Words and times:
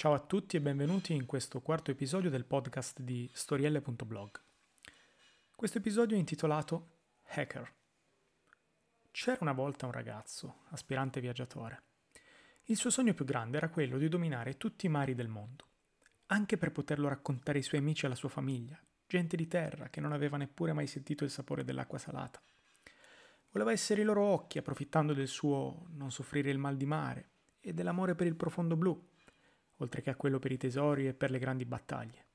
Ciao 0.00 0.14
a 0.14 0.18
tutti 0.18 0.56
e 0.56 0.62
benvenuti 0.62 1.12
in 1.12 1.26
questo 1.26 1.60
quarto 1.60 1.90
episodio 1.90 2.30
del 2.30 2.46
podcast 2.46 3.00
di 3.00 3.28
storielle.blog. 3.34 4.40
Questo 5.54 5.76
episodio 5.76 6.16
è 6.16 6.18
intitolato 6.18 7.00
Hacker. 7.26 7.70
C'era 9.10 9.36
una 9.42 9.52
volta 9.52 9.84
un 9.84 9.92
ragazzo, 9.92 10.60
aspirante 10.70 11.20
viaggiatore. 11.20 11.82
Il 12.64 12.78
suo 12.78 12.88
sogno 12.88 13.12
più 13.12 13.26
grande 13.26 13.58
era 13.58 13.68
quello 13.68 13.98
di 13.98 14.08
dominare 14.08 14.56
tutti 14.56 14.86
i 14.86 14.88
mari 14.88 15.14
del 15.14 15.28
mondo, 15.28 15.66
anche 16.28 16.56
per 16.56 16.72
poterlo 16.72 17.06
raccontare 17.06 17.58
ai 17.58 17.64
suoi 17.64 17.80
amici 17.80 18.04
e 18.04 18.06
alla 18.06 18.16
sua 18.16 18.30
famiglia, 18.30 18.82
gente 19.06 19.36
di 19.36 19.48
terra 19.48 19.90
che 19.90 20.00
non 20.00 20.12
aveva 20.12 20.38
neppure 20.38 20.72
mai 20.72 20.86
sentito 20.86 21.24
il 21.24 21.30
sapore 21.30 21.62
dell'acqua 21.62 21.98
salata. 21.98 22.42
Voleva 23.50 23.70
essere 23.70 24.00
i 24.00 24.04
loro 24.04 24.22
occhi, 24.22 24.56
approfittando 24.56 25.12
del 25.12 25.28
suo 25.28 25.88
non 25.90 26.10
soffrire 26.10 26.50
il 26.50 26.56
mal 26.56 26.78
di 26.78 26.86
mare 26.86 27.32
e 27.60 27.74
dell'amore 27.74 28.14
per 28.14 28.26
il 28.26 28.36
profondo 28.36 28.76
blu 28.76 29.08
oltre 29.80 30.02
che 30.02 30.10
a 30.10 30.16
quello 30.16 30.38
per 30.38 30.52
i 30.52 30.56
tesori 30.56 31.06
e 31.06 31.14
per 31.14 31.30
le 31.30 31.38
grandi 31.38 31.64
battaglie. 31.64 32.26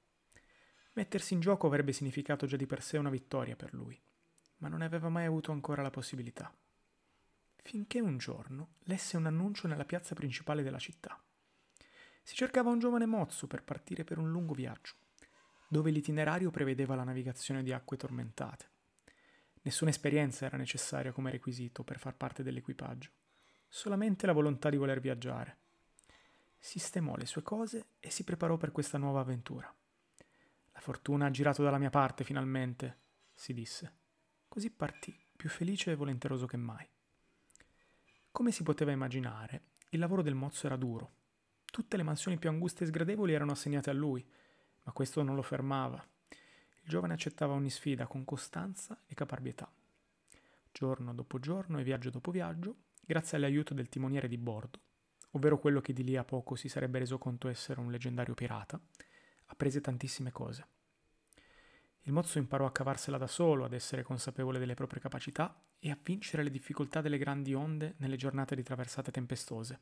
Mettersi 0.93 1.33
in 1.33 1.39
gioco 1.39 1.67
avrebbe 1.67 1.91
significato 1.91 2.45
già 2.45 2.55
di 2.55 2.65
per 2.65 2.81
sé 2.81 2.97
una 2.97 3.09
vittoria 3.09 3.55
per 3.55 3.73
lui, 3.73 3.99
ma 4.57 4.67
non 4.67 4.81
aveva 4.81 5.09
mai 5.09 5.25
avuto 5.25 5.51
ancora 5.51 5.81
la 5.81 5.89
possibilità. 5.89 6.53
Finché 7.61 7.99
un 7.99 8.17
giorno 8.17 8.75
lesse 8.84 9.17
un 9.17 9.25
annuncio 9.25 9.67
nella 9.67 9.85
piazza 9.85 10.15
principale 10.15 10.63
della 10.63 10.79
città. 10.79 11.21
Si 12.21 12.35
cercava 12.35 12.70
un 12.70 12.79
giovane 12.79 13.05
mozzo 13.05 13.48
per 13.48 13.63
partire 13.63 14.03
per 14.03 14.17
un 14.17 14.31
lungo 14.31 14.53
viaggio, 14.53 14.93
dove 15.67 15.91
l'itinerario 15.91 16.49
prevedeva 16.49 16.95
la 16.95 17.03
navigazione 17.03 17.62
di 17.62 17.71
acque 17.71 17.98
tormentate. 17.98 18.71
Nessuna 19.62 19.89
esperienza 19.89 20.45
era 20.45 20.57
necessaria 20.57 21.12
come 21.12 21.31
requisito 21.31 21.84
per 21.84 21.99
far 21.99 22.15
parte 22.15 22.43
dell'equipaggio, 22.43 23.12
solamente 23.67 24.25
la 24.25 24.34
volontà 24.34 24.70
di 24.70 24.77
voler 24.77 24.99
viaggiare 24.99 25.63
sistemò 26.65 27.15
le 27.15 27.27
sue 27.27 27.43
cose 27.43 27.89
e 27.99 28.09
si 28.09 28.23
preparò 28.23 28.57
per 28.57 28.71
questa 28.71 28.97
nuova 28.97 29.19
avventura. 29.19 29.71
La 30.71 30.79
fortuna 30.79 31.27
ha 31.27 31.31
girato 31.31 31.62
dalla 31.62 31.77
mia 31.77 31.91
parte 31.91 32.23
finalmente, 32.23 32.98
si 33.34 33.53
disse. 33.53 33.93
Così 34.48 34.71
partì, 34.71 35.15
più 35.35 35.48
felice 35.48 35.91
e 35.91 35.95
volenteroso 35.95 36.48
che 36.48 36.57
mai. 36.57 36.90
Come 38.31 38.51
si 38.51 38.63
poteva 38.63 38.91
immaginare, 38.91 39.73
il 39.90 39.99
lavoro 39.99 40.23
del 40.23 40.34
mozzo 40.34 40.65
era 40.65 40.75
duro. 40.75 41.13
Tutte 41.65 41.98
le 41.98 42.03
mansioni 42.03 42.40
più 42.40 42.49
anguste 42.49 42.84
e 42.84 42.87
sgradevoli 42.87 43.34
erano 43.34 43.51
assegnate 43.51 43.91
a 43.91 43.93
lui, 43.93 44.27
ma 44.84 44.91
questo 44.91 45.21
non 45.21 45.35
lo 45.35 45.43
fermava. 45.43 46.03
Il 46.29 46.90
giovane 46.90 47.13
accettava 47.13 47.53
ogni 47.53 47.70
sfida 47.70 48.07
con 48.07 48.25
costanza 48.25 48.99
e 49.05 49.13
caparbietà. 49.13 49.71
Giorno 50.71 51.13
dopo 51.13 51.40
giorno 51.40 51.77
e 51.77 51.84
viaggio 51.84 52.09
dopo 52.09 52.31
viaggio, 52.31 52.75
grazie 53.01 53.37
all'aiuto 53.37 53.75
del 53.75 53.87
timoniere 53.87 54.27
di 54.27 54.37
bordo, 54.37 54.81
ovvero 55.35 55.59
quello 55.59 55.81
che 55.81 55.93
di 55.93 56.03
lì 56.03 56.15
a 56.15 56.23
poco 56.23 56.55
si 56.55 56.69
sarebbe 56.69 56.99
reso 56.99 57.17
conto 57.17 57.49
essere 57.49 57.81
un 57.81 57.91
leggendario 57.91 58.33
pirata, 58.33 58.79
apprese 59.47 59.81
tantissime 59.81 60.31
cose. 60.31 60.67
Il 62.03 62.13
mozzo 62.13 62.37
imparò 62.37 62.65
a 62.65 62.71
cavarsela 62.71 63.17
da 63.17 63.27
solo, 63.27 63.65
ad 63.65 63.73
essere 63.73 64.03
consapevole 64.03 64.59
delle 64.59 64.75
proprie 64.75 65.01
capacità 65.01 65.61
e 65.79 65.91
a 65.91 65.97
vincere 66.01 66.44
le 66.44 66.51
difficoltà 66.51 67.01
delle 67.01 67.17
grandi 67.17 67.53
onde 67.53 67.95
nelle 67.97 68.16
giornate 68.16 68.56
di 68.56 68.63
traversate 68.63 69.11
tempestose. 69.11 69.79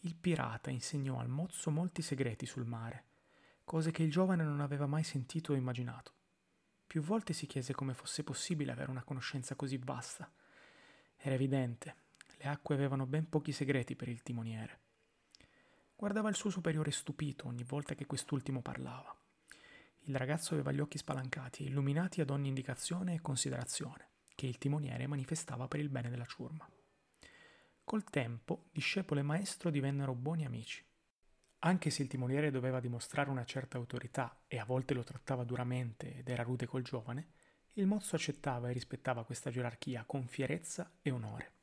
Il 0.00 0.16
pirata 0.16 0.70
insegnò 0.70 1.18
al 1.20 1.28
mozzo 1.28 1.70
molti 1.70 2.02
segreti 2.02 2.46
sul 2.46 2.64
mare, 2.64 3.04
cose 3.62 3.90
che 3.90 4.02
il 4.02 4.10
giovane 4.10 4.42
non 4.42 4.60
aveva 4.60 4.86
mai 4.86 5.04
sentito 5.04 5.52
o 5.52 5.56
immaginato. 5.56 6.14
Più 6.86 7.00
volte 7.00 7.32
si 7.32 7.46
chiese 7.46 7.74
come 7.74 7.94
fosse 7.94 8.24
possibile 8.24 8.72
avere 8.72 8.90
una 8.90 9.04
conoscenza 9.04 9.54
così 9.54 9.76
vasta. 9.76 10.32
Era 11.16 11.34
evidente, 11.34 12.05
le 12.46 12.52
acque 12.52 12.76
avevano 12.76 13.06
ben 13.06 13.28
pochi 13.28 13.50
segreti 13.50 13.96
per 13.96 14.08
il 14.08 14.22
timoniere. 14.22 14.80
Guardava 15.96 16.28
il 16.28 16.36
suo 16.36 16.50
superiore 16.50 16.92
stupito 16.92 17.48
ogni 17.48 17.64
volta 17.64 17.96
che 17.96 18.06
quest'ultimo 18.06 18.62
parlava. 18.62 19.14
Il 20.02 20.14
ragazzo 20.14 20.54
aveva 20.54 20.70
gli 20.70 20.78
occhi 20.78 20.98
spalancati 20.98 21.64
illuminati 21.64 22.20
ad 22.20 22.30
ogni 22.30 22.46
indicazione 22.46 23.14
e 23.14 23.20
considerazione 23.20 24.10
che 24.36 24.46
il 24.46 24.58
timoniere 24.58 25.08
manifestava 25.08 25.66
per 25.66 25.80
il 25.80 25.88
bene 25.88 26.08
della 26.08 26.24
ciurma. 26.24 26.68
Col 27.82 28.04
tempo, 28.04 28.68
discepolo 28.70 29.18
e 29.20 29.24
maestro 29.24 29.70
divennero 29.70 30.14
buoni 30.14 30.44
amici. 30.44 30.84
Anche 31.60 31.90
se 31.90 32.02
il 32.02 32.08
timoniere 32.08 32.52
doveva 32.52 32.78
dimostrare 32.78 33.30
una 33.30 33.44
certa 33.44 33.76
autorità 33.76 34.42
e 34.46 34.58
a 34.58 34.64
volte 34.64 34.94
lo 34.94 35.02
trattava 35.02 35.42
duramente 35.42 36.14
ed 36.14 36.28
era 36.28 36.44
rude 36.44 36.66
col 36.66 36.82
giovane, 36.82 37.30
il 37.72 37.86
mozzo 37.86 38.14
accettava 38.14 38.68
e 38.68 38.72
rispettava 38.72 39.24
questa 39.24 39.50
gerarchia 39.50 40.04
con 40.04 40.28
fierezza 40.28 40.98
e 41.02 41.10
onore. 41.10 41.55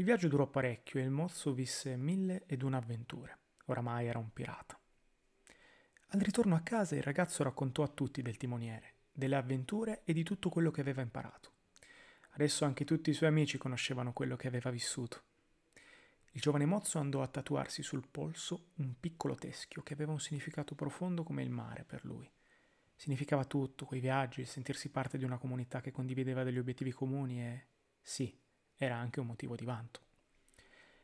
Il 0.00 0.06
viaggio 0.06 0.28
durò 0.28 0.46
parecchio 0.46 0.98
e 0.98 1.02
il 1.02 1.10
mozzo 1.10 1.52
visse 1.52 1.94
mille 1.94 2.44
ed 2.46 2.62
una 2.62 2.78
avventure. 2.78 3.40
Oramai 3.66 4.06
era 4.06 4.18
un 4.18 4.32
pirata. 4.32 4.80
Al 6.12 6.20
ritorno 6.20 6.54
a 6.54 6.62
casa 6.62 6.96
il 6.96 7.02
ragazzo 7.02 7.42
raccontò 7.42 7.82
a 7.82 7.88
tutti 7.88 8.22
del 8.22 8.38
timoniere, 8.38 8.94
delle 9.12 9.36
avventure 9.36 10.00
e 10.04 10.14
di 10.14 10.22
tutto 10.22 10.48
quello 10.48 10.70
che 10.70 10.80
aveva 10.80 11.02
imparato. 11.02 11.52
Adesso 12.30 12.64
anche 12.64 12.86
tutti 12.86 13.10
i 13.10 13.12
suoi 13.12 13.28
amici 13.28 13.58
conoscevano 13.58 14.14
quello 14.14 14.36
che 14.36 14.48
aveva 14.48 14.70
vissuto. 14.70 15.22
Il 16.30 16.40
giovane 16.40 16.64
mozzo 16.64 16.98
andò 16.98 17.20
a 17.20 17.28
tatuarsi 17.28 17.82
sul 17.82 18.08
polso 18.08 18.70
un 18.76 18.94
piccolo 18.98 19.34
teschio 19.34 19.82
che 19.82 19.92
aveva 19.92 20.12
un 20.12 20.20
significato 20.20 20.74
profondo 20.74 21.24
come 21.24 21.42
il 21.42 21.50
mare 21.50 21.84
per 21.84 22.06
lui. 22.06 22.26
Significava 22.94 23.44
tutto, 23.44 23.84
quei 23.84 24.00
viaggi, 24.00 24.40
il 24.40 24.46
sentirsi 24.46 24.88
parte 24.88 25.18
di 25.18 25.24
una 25.24 25.36
comunità 25.36 25.82
che 25.82 25.92
condivideva 25.92 26.42
degli 26.42 26.58
obiettivi 26.58 26.90
comuni 26.90 27.42
e, 27.42 27.66
sì, 28.00 28.34
era 28.82 28.96
anche 28.96 29.20
un 29.20 29.26
motivo 29.26 29.56
di 29.56 29.66
vanto. 29.66 30.00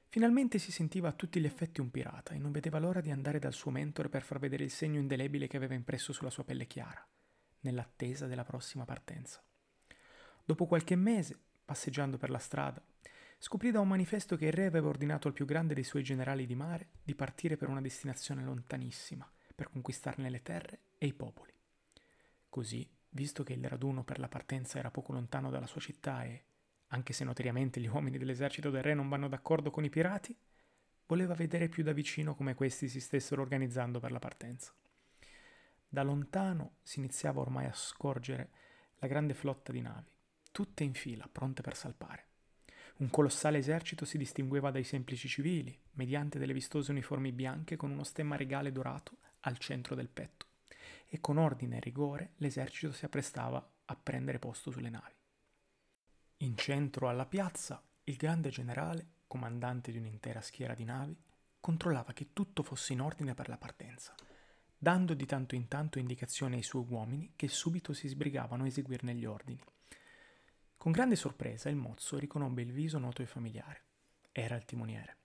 Finalmente 0.09 0.59
si 0.59 0.73
sentiva 0.73 1.09
a 1.09 1.13
tutti 1.13 1.39
gli 1.39 1.45
effetti 1.45 1.83
un 1.83 1.91
pirata 1.91 2.33
e 2.33 2.39
non 2.39 2.51
vedeva 2.51 2.79
l'ora 2.79 3.03
di 3.03 3.11
andare 3.11 3.39
dal 3.39 3.53
suo 3.53 3.71
mentore 3.71 4.09
per 4.09 4.23
far 4.23 4.39
vedere 4.39 4.65
il 4.65 4.71
segno 4.71 4.99
indelebile 4.99 5.47
che 5.47 5.59
aveva 5.59 5.75
impresso 5.75 6.15
sulla 6.15 6.31
sua 6.31 6.43
pelle 6.43 6.67
chiara, 6.67 7.07
nell'attesa 7.61 8.27
della 8.27 8.45
prossima 8.45 8.87
partenza. 8.87 9.45
Dopo 10.43 10.65
qualche 10.65 10.97
mese, 10.97 11.39
passeggiando 11.67 12.17
per 12.17 12.31
la 12.31 12.39
strada, 12.39 12.83
scoprì 13.37 13.71
da 13.71 13.81
un 13.81 13.89
manifesto 13.89 14.37
che 14.37 14.47
il 14.47 14.53
re 14.53 14.65
aveva 14.65 14.89
ordinato 14.89 15.29
al 15.29 15.35
più 15.35 15.45
grande 15.45 15.75
dei 15.75 15.85
suoi 15.85 16.03
generali 16.03 16.47
di 16.47 16.55
mare 16.55 16.89
di 17.03 17.15
partire 17.15 17.59
per 17.59 17.69
una 17.69 17.83
destinazione 17.83 18.43
lontanissima, 18.43 19.31
per 19.55 19.69
conquistarne 19.69 20.31
le 20.31 20.43
terre 20.43 20.81
e 20.97 21.09
i 21.09 21.13
popoli. 21.13 21.53
Così, 22.49 22.89
visto 23.11 23.43
che 23.43 23.53
il 23.53 23.69
raduno 23.69 24.03
per 24.03 24.19
la 24.19 24.29
partenza 24.29 24.79
era 24.79 24.91
poco 24.91 25.13
lontano 25.13 25.51
dalla 25.51 25.67
sua 25.67 25.83
città 25.83 26.25
e, 26.25 26.45
anche 26.89 27.13
se 27.13 27.25
notoriamente 27.25 27.81
gli 27.81 27.89
uomini 27.89 28.19
dell'esercito 28.19 28.71
del 28.71 28.83
re 28.83 28.95
non 28.95 29.09
vanno 29.09 29.29
d'accordo 29.29 29.71
con 29.71 29.85
i 29.85 29.91
pirati, 29.91 30.37
voleva 31.07 31.35
vedere 31.35 31.69
più 31.69 31.83
da 31.83 31.93
vicino 31.93 32.35
come 32.35 32.55
questi 32.55 32.89
si 32.89 33.01
stessero 33.01 33.43
organizzando 33.43 34.01
per 34.01 34.13
la 34.13 34.19
partenza. 34.19 34.73
Da 35.89 36.03
lontano 36.03 36.77
si 36.83 36.99
iniziava 36.99 37.41
ormai 37.41 37.67
a 37.67 37.73
scorgere 37.73 38.51
la 38.99 39.07
grande 39.07 39.35
flotta 39.35 39.73
di 39.73 39.81
navi, 39.81 40.11
tutte 40.53 40.85
in 40.85 40.95
fila, 40.95 41.29
pronte 41.31 41.63
per 41.63 41.77
salpare. 41.77 42.25
Un 42.99 43.11
colossale 43.11 43.59
esercito 43.59 44.05
si 44.05 44.17
distingueva 44.17 44.71
dai 44.71 44.85
semplici 44.85 45.29
civili, 45.29 45.79
mediante 45.93 46.39
delle 46.39 46.55
vistose 46.55 46.91
uniformi 46.93 47.31
bianche 47.31 47.77
con 47.77 47.91
uno 47.91 48.05
stemma 48.05 48.37
regale 48.37 48.73
dorato 48.73 49.19
al 49.41 49.59
centro 49.59 49.95
del 49.95 50.09
petto, 50.09 50.47
e 51.07 51.21
con 51.21 51.37
ordine 51.37 51.77
e 51.77 51.81
rigore 51.81 52.33
l'esercito 52.37 52.93
si 52.93 53.05
apprestava 53.05 53.65
a 53.85 53.97
prendere 53.97 54.39
posto 54.39 54.71
sulle 54.71 54.91
navi. 54.91 55.16
In 56.41 56.55
centro 56.55 57.09
alla 57.09 57.25
piazza, 57.25 57.83
il 58.05 58.17
grande 58.17 58.51
generale, 58.51 59.07
comandante 59.27 59.91
di 59.91 59.97
un'intera 59.97 60.43
schiera 60.43 60.75
di 60.75 60.85
navi, 60.85 61.17
controllava 61.59 62.13
che 62.13 62.35
tutto 62.35 62.63
fosse 62.63 62.93
in 62.93 63.01
ordine 63.01 63.33
per 63.33 63.49
la 63.49 63.57
partenza, 63.57 64.15
dando 64.77 65.15
di 65.15 65.25
tanto 65.25 65.55
in 65.55 65.67
tanto 65.67 65.99
indicazioni 65.99 66.57
ai 66.57 66.63
suoi 66.63 66.85
uomini 66.87 67.33
che 67.37 67.49
subito 67.49 67.95
si 67.95 68.07
sbrigavano 68.07 68.65
a 68.65 68.67
eseguirne 68.67 69.15
gli 69.15 69.25
ordini. 69.25 69.65
Con 70.77 70.93
grande 70.93 71.17
sorpresa 71.17 71.71
il 71.71 71.77
mozzo 71.77 72.19
riconobbe 72.19 72.61
il 72.61 72.71
viso 72.71 72.99
noto 72.99 73.23
e 73.23 73.27
familiare. 73.27 73.85
Era 74.31 74.57
il 74.57 74.67
timoniere. 74.67 75.17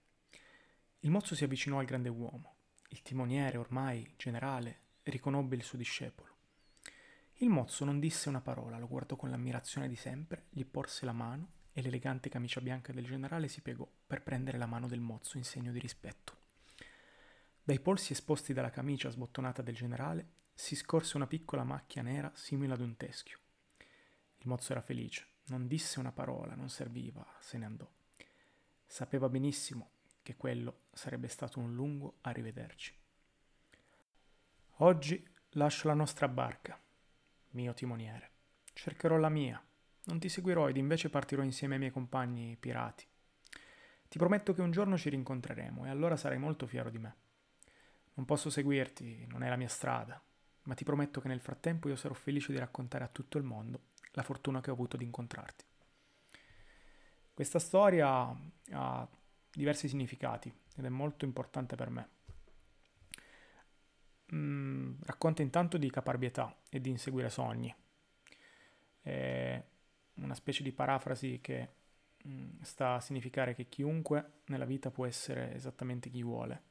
Il 1.00 1.10
mozzo 1.10 1.34
si 1.34 1.44
avvicinò 1.44 1.78
al 1.78 1.84
grande 1.84 2.08
uomo. 2.08 2.54
Il 2.88 3.02
timoniere, 3.02 3.58
ormai 3.58 4.14
generale, 4.16 4.78
riconobbe 5.02 5.56
il 5.56 5.62
suo 5.62 5.76
discepolo. 5.76 6.31
Il 7.42 7.48
mozzo 7.48 7.84
non 7.84 7.98
disse 7.98 8.28
una 8.28 8.40
parola, 8.40 8.78
lo 8.78 8.86
guardò 8.86 9.16
con 9.16 9.28
l'ammirazione 9.28 9.88
di 9.88 9.96
sempre, 9.96 10.44
gli 10.50 10.64
porse 10.64 11.04
la 11.04 11.12
mano 11.12 11.54
e 11.72 11.82
l'elegante 11.82 12.28
camicia 12.28 12.60
bianca 12.60 12.92
del 12.92 13.04
generale 13.04 13.48
si 13.48 13.62
piegò 13.62 13.84
per 14.06 14.22
prendere 14.22 14.58
la 14.58 14.66
mano 14.66 14.86
del 14.86 15.00
mozzo 15.00 15.38
in 15.38 15.42
segno 15.42 15.72
di 15.72 15.80
rispetto. 15.80 16.36
Dai 17.64 17.80
polsi 17.80 18.12
esposti 18.12 18.52
dalla 18.52 18.70
camicia 18.70 19.10
sbottonata 19.10 19.60
del 19.60 19.74
generale 19.74 20.24
si 20.54 20.76
scorse 20.76 21.16
una 21.16 21.26
piccola 21.26 21.64
macchia 21.64 22.02
nera 22.02 22.30
simile 22.32 22.74
ad 22.74 22.80
un 22.80 22.96
teschio. 22.96 23.38
Il 24.38 24.46
mozzo 24.46 24.70
era 24.70 24.80
felice, 24.80 25.26
non 25.46 25.66
disse 25.66 25.98
una 25.98 26.12
parola, 26.12 26.54
non 26.54 26.68
serviva, 26.68 27.26
se 27.40 27.58
ne 27.58 27.64
andò. 27.64 27.90
Sapeva 28.86 29.28
benissimo 29.28 29.90
che 30.22 30.36
quello 30.36 30.82
sarebbe 30.92 31.26
stato 31.26 31.58
un 31.58 31.74
lungo 31.74 32.18
arrivederci. 32.20 32.96
Oggi 34.76 35.28
lascio 35.54 35.88
la 35.88 35.94
nostra 35.94 36.28
barca, 36.28 36.80
mio 37.52 37.74
timoniere. 37.74 38.30
Cercherò 38.72 39.16
la 39.16 39.28
mia. 39.28 39.62
Non 40.04 40.18
ti 40.18 40.28
seguirò 40.28 40.68
ed 40.68 40.76
invece 40.76 41.10
partirò 41.10 41.42
insieme 41.42 41.74
ai 41.74 41.80
miei 41.80 41.92
compagni 41.92 42.56
pirati. 42.58 43.06
Ti 44.08 44.18
prometto 44.18 44.52
che 44.52 44.60
un 44.60 44.70
giorno 44.70 44.98
ci 44.98 45.08
rincontreremo 45.08 45.86
e 45.86 45.88
allora 45.88 46.16
sarai 46.16 46.38
molto 46.38 46.66
fiero 46.66 46.90
di 46.90 46.98
me. 46.98 47.16
non 48.14 48.26
posso 48.26 48.50
seguirti, 48.50 49.26
non 49.26 49.42
è 49.42 49.48
la 49.48 49.56
mia 49.56 49.68
strada, 49.68 50.22
ma 50.64 50.74
ti 50.74 50.84
prometto 50.84 51.20
che 51.20 51.28
nel 51.28 51.40
frattempo 51.40 51.88
io 51.88 51.96
sarò 51.96 52.14
felice 52.14 52.52
di 52.52 52.58
raccontare 52.58 53.04
a 53.04 53.08
tutto 53.08 53.38
il 53.38 53.44
mondo 53.44 53.90
la 54.12 54.22
fortuna 54.22 54.60
che 54.60 54.70
ho 54.70 54.74
avuto 54.74 54.96
di 54.96 55.04
incontrarti. 55.04 55.64
Questa 57.32 57.58
storia 57.58 58.36
ha 58.72 59.08
diversi 59.50 59.88
significati 59.88 60.52
ed 60.76 60.84
è 60.84 60.90
molto 60.90 61.24
importante 61.24 61.76
per 61.76 61.88
me. 61.88 62.08
Mm, 64.34 64.94
racconta 65.02 65.42
intanto 65.42 65.76
di 65.76 65.90
caparbietà 65.90 66.56
e 66.70 66.80
di 66.80 66.90
inseguire 66.90 67.28
sogni. 67.28 67.74
È 69.00 69.62
una 70.14 70.34
specie 70.34 70.62
di 70.62 70.72
parafrasi 70.72 71.40
che 71.42 71.68
mm, 72.26 72.60
sta 72.62 72.94
a 72.94 73.00
significare 73.00 73.54
che 73.54 73.68
chiunque 73.68 74.40
nella 74.46 74.64
vita 74.64 74.90
può 74.90 75.06
essere 75.06 75.54
esattamente 75.54 76.08
chi 76.08 76.22
vuole, 76.22 76.62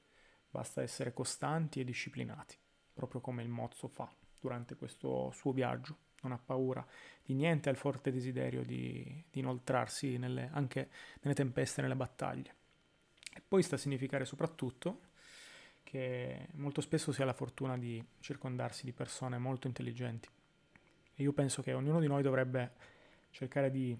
basta 0.49 0.81
essere 0.81 1.13
costanti 1.13 1.79
e 1.79 1.83
disciplinati, 1.83 2.57
proprio 2.93 3.21
come 3.21 3.43
il 3.43 3.49
mozzo 3.49 3.87
fa 3.87 4.11
durante 4.39 4.75
questo 4.75 5.31
suo 5.31 5.51
viaggio 5.51 5.97
non 6.21 6.31
ha 6.31 6.37
paura 6.37 6.85
di 7.23 7.33
niente, 7.33 7.69
ha 7.69 7.71
il 7.71 7.77
forte 7.77 8.11
desiderio 8.11 8.63
di, 8.63 9.23
di 9.29 9.39
inoltrarsi 9.39 10.17
nelle, 10.17 10.49
anche 10.53 10.89
nelle 11.21 11.35
tempeste 11.35 11.81
nelle 11.81 11.95
battaglie. 11.95 12.55
E 13.33 13.41
poi 13.47 13.63
sta 13.63 13.75
a 13.75 13.79
significare 13.79 14.25
soprattutto 14.25 15.09
che 15.91 16.47
molto 16.53 16.79
spesso 16.79 17.11
si 17.11 17.21
ha 17.21 17.25
la 17.25 17.33
fortuna 17.33 17.77
di 17.77 18.01
circondarsi 18.21 18.85
di 18.85 18.93
persone 18.93 19.37
molto 19.37 19.67
intelligenti. 19.67 20.29
E 21.13 21.21
io 21.21 21.33
penso 21.33 21.61
che 21.61 21.73
ognuno 21.73 21.99
di 21.99 22.07
noi 22.07 22.21
dovrebbe 22.21 22.71
cercare 23.31 23.69
di 23.69 23.93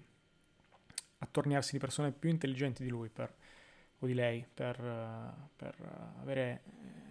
attorniarsi 1.18 1.72
di 1.72 1.78
persone 1.78 2.10
più 2.10 2.30
intelligenti 2.30 2.82
di 2.82 2.88
lui 2.88 3.10
per, 3.10 3.34
o 3.98 4.06
di 4.06 4.14
lei 4.14 4.42
per, 4.54 4.74
per 5.54 6.14
avere, 6.20 6.62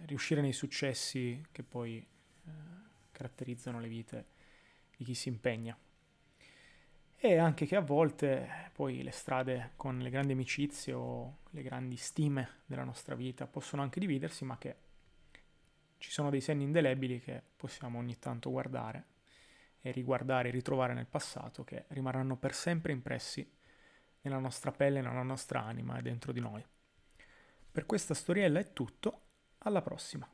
riuscire 0.06 0.40
nei 0.40 0.52
successi 0.52 1.40
che 1.52 1.62
poi 1.62 1.98
eh, 1.98 2.50
caratterizzano 3.12 3.78
le 3.78 3.88
vite 3.88 4.26
di 4.96 5.04
chi 5.04 5.14
si 5.14 5.28
impegna. 5.28 5.78
E 7.24 7.38
anche 7.38 7.66
che 7.66 7.76
a 7.76 7.80
volte 7.80 8.70
poi 8.72 9.00
le 9.04 9.12
strade 9.12 9.74
con 9.76 10.00
le 10.00 10.10
grandi 10.10 10.32
amicizie 10.32 10.92
o 10.92 11.36
le 11.50 11.62
grandi 11.62 11.94
stime 11.94 12.62
della 12.66 12.82
nostra 12.82 13.14
vita 13.14 13.46
possono 13.46 13.80
anche 13.80 14.00
dividersi, 14.00 14.44
ma 14.44 14.58
che 14.58 14.76
ci 15.98 16.10
sono 16.10 16.30
dei 16.30 16.40
segni 16.40 16.64
indelebili 16.64 17.20
che 17.20 17.40
possiamo 17.54 18.00
ogni 18.00 18.18
tanto 18.18 18.50
guardare 18.50 19.04
e 19.80 19.92
riguardare 19.92 20.48
e 20.48 20.50
ritrovare 20.50 20.94
nel 20.94 21.06
passato 21.06 21.62
che 21.62 21.84
rimarranno 21.90 22.36
per 22.36 22.54
sempre 22.54 22.90
impressi 22.90 23.48
nella 24.22 24.40
nostra 24.40 24.72
pelle, 24.72 25.00
nella 25.00 25.22
nostra 25.22 25.62
anima 25.62 25.98
e 25.98 26.02
dentro 26.02 26.32
di 26.32 26.40
noi. 26.40 26.66
Per 27.70 27.86
questa 27.86 28.14
storiella 28.14 28.58
è 28.58 28.72
tutto, 28.72 29.26
alla 29.58 29.80
prossima. 29.80 30.28